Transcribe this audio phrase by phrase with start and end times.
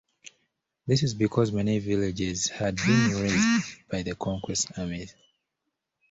[0.87, 5.13] This is because many villages had been razed by the conquest armies.